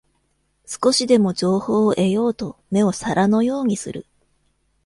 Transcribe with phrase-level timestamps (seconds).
[0.65, 4.07] 少しでも情報を得ようと目を皿のようにする